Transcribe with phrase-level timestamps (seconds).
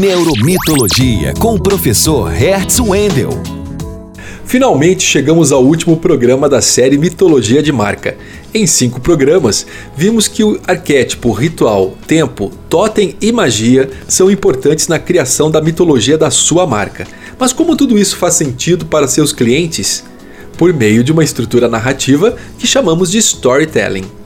[0.00, 3.30] Neuromitologia com o professor Hertz Wendel.
[4.46, 8.16] Finalmente chegamos ao último programa da série Mitologia de Marca.
[8.54, 14.98] Em cinco programas, vimos que o arquétipo, ritual, tempo, totem e magia são importantes na
[14.98, 17.06] criação da mitologia da sua marca.
[17.38, 20.04] Mas como tudo isso faz sentido para seus clientes?
[20.56, 24.21] Por meio de uma estrutura narrativa que chamamos de storytelling.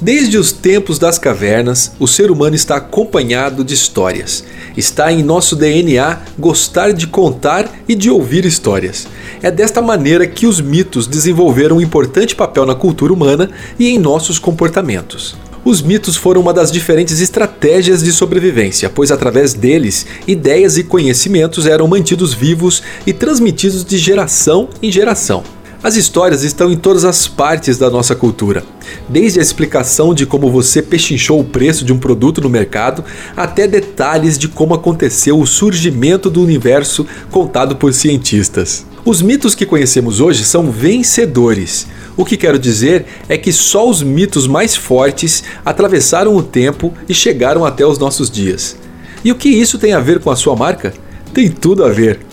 [0.00, 4.44] Desde os tempos das cavernas, o ser humano está acompanhado de histórias.
[4.76, 9.08] Está em nosso DNA gostar de contar e de ouvir histórias.
[9.42, 13.98] É desta maneira que os mitos desenvolveram um importante papel na cultura humana e em
[13.98, 15.34] nossos comportamentos.
[15.64, 21.66] Os mitos foram uma das diferentes estratégias de sobrevivência, pois através deles, ideias e conhecimentos
[21.66, 25.42] eram mantidos vivos e transmitidos de geração em geração.
[25.88, 28.62] As histórias estão em todas as partes da nossa cultura,
[29.08, 33.02] desde a explicação de como você pechinchou o preço de um produto no mercado,
[33.34, 38.84] até detalhes de como aconteceu o surgimento do universo contado por cientistas.
[39.02, 41.86] Os mitos que conhecemos hoje são vencedores.
[42.18, 47.14] O que quero dizer é que só os mitos mais fortes atravessaram o tempo e
[47.14, 48.76] chegaram até os nossos dias.
[49.24, 50.92] E o que isso tem a ver com a sua marca?
[51.32, 52.27] Tem tudo a ver.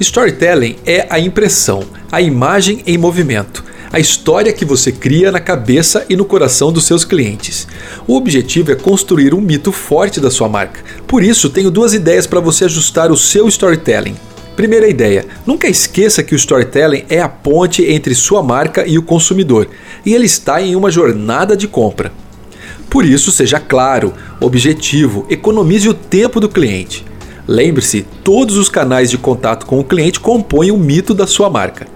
[0.00, 6.04] Storytelling é a impressão, a imagem em movimento, a história que você cria na cabeça
[6.08, 7.68] e no coração dos seus clientes.
[8.06, 10.80] O objetivo é construir um mito forte da sua marca.
[11.06, 14.16] Por isso, tenho duas ideias para você ajustar o seu storytelling.
[14.56, 19.02] Primeira ideia: nunca esqueça que o storytelling é a ponte entre sua marca e o
[19.02, 19.68] consumidor,
[20.04, 22.12] e ele está em uma jornada de compra.
[22.90, 27.04] Por isso, seja claro, objetivo, economize o tempo do cliente.
[27.46, 31.86] Lembre-se, todos os canais de contato com o cliente compõem o mito da sua marca.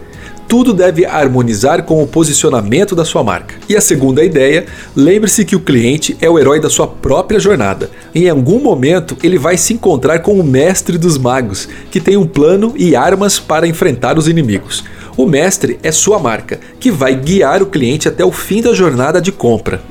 [0.46, 3.54] Tudo deve harmonizar com o posicionamento da sua marca.
[3.68, 7.90] E a segunda ideia, lembre-se que o cliente é o herói da sua própria jornada.
[8.14, 12.26] Em algum momento, ele vai se encontrar com o mestre dos magos, que tem um
[12.26, 14.84] plano e armas para enfrentar os inimigos.
[15.16, 19.20] O mestre é sua marca, que vai guiar o cliente até o fim da jornada
[19.20, 19.82] de compra.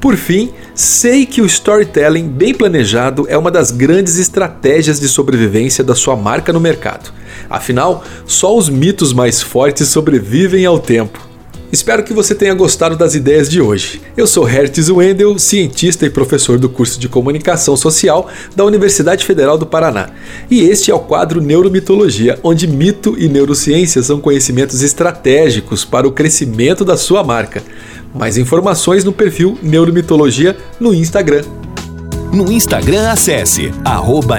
[0.00, 5.82] Por fim, sei que o storytelling bem planejado é uma das grandes estratégias de sobrevivência
[5.82, 7.12] da sua marca no mercado.
[7.48, 11.26] Afinal, só os mitos mais fortes sobrevivem ao tempo.
[11.72, 14.00] Espero que você tenha gostado das ideias de hoje.
[14.16, 19.58] Eu sou Hertz Wendel, cientista e professor do curso de Comunicação Social da Universidade Federal
[19.58, 20.10] do Paraná.
[20.48, 26.12] E este é o quadro Neuromitologia, onde mito e neurociência são conhecimentos estratégicos para o
[26.12, 27.62] crescimento da sua marca.
[28.16, 31.44] Mais informações no perfil Neuromitologia no Instagram.
[32.32, 33.72] No Instagram, acesse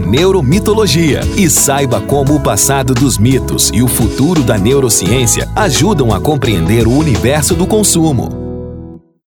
[0.01, 6.19] Neuromitologia e saiba como o passado dos mitos e o futuro da neurociência ajudam a
[6.19, 8.46] compreender o universo do consumo.